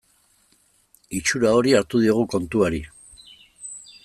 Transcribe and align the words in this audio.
Itxura 1.19 1.53
hori 1.59 1.75
hartu 1.81 2.03
diogu 2.05 2.27
kontuari. 2.35 2.85